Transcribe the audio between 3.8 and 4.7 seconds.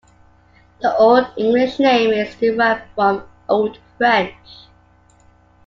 French.